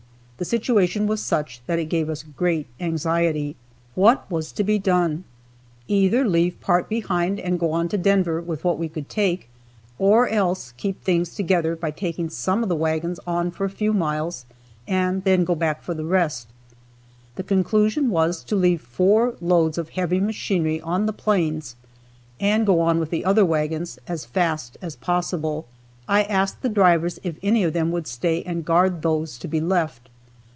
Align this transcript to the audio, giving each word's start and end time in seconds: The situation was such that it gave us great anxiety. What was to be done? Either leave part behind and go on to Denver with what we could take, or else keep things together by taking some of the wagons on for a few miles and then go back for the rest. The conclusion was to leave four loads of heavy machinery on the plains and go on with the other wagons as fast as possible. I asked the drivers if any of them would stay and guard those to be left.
The 0.37 0.45
situation 0.45 1.05
was 1.05 1.21
such 1.21 1.61
that 1.67 1.77
it 1.77 1.85
gave 1.85 2.09
us 2.09 2.23
great 2.23 2.65
anxiety. 2.79 3.55
What 3.93 4.25
was 4.31 4.51
to 4.53 4.63
be 4.63 4.79
done? 4.79 5.23
Either 5.87 6.27
leave 6.27 6.59
part 6.59 6.89
behind 6.89 7.39
and 7.39 7.59
go 7.59 7.71
on 7.73 7.87
to 7.89 7.97
Denver 7.99 8.41
with 8.41 8.63
what 8.63 8.79
we 8.79 8.89
could 8.89 9.07
take, 9.07 9.49
or 9.99 10.27
else 10.27 10.71
keep 10.77 10.99
things 11.03 11.35
together 11.35 11.75
by 11.75 11.91
taking 11.91 12.27
some 12.27 12.63
of 12.63 12.69
the 12.69 12.75
wagons 12.75 13.19
on 13.27 13.51
for 13.51 13.65
a 13.65 13.69
few 13.69 13.93
miles 13.93 14.47
and 14.87 15.23
then 15.25 15.43
go 15.43 15.53
back 15.53 15.83
for 15.83 15.93
the 15.93 16.05
rest. 16.05 16.47
The 17.35 17.43
conclusion 17.43 18.09
was 18.09 18.43
to 18.45 18.55
leave 18.55 18.81
four 18.81 19.35
loads 19.41 19.77
of 19.77 19.89
heavy 19.89 20.19
machinery 20.19 20.81
on 20.81 21.05
the 21.05 21.13
plains 21.13 21.75
and 22.39 22.65
go 22.65 22.81
on 22.81 22.97
with 22.99 23.11
the 23.11 23.25
other 23.25 23.45
wagons 23.45 23.99
as 24.07 24.25
fast 24.25 24.75
as 24.81 24.95
possible. 24.95 25.67
I 26.07 26.23
asked 26.23 26.63
the 26.63 26.67
drivers 26.69 27.19
if 27.21 27.37
any 27.43 27.63
of 27.63 27.73
them 27.73 27.91
would 27.91 28.07
stay 28.07 28.41
and 28.41 28.65
guard 28.65 29.03
those 29.03 29.37
to 29.37 29.47
be 29.47 29.61
left. 29.61 30.07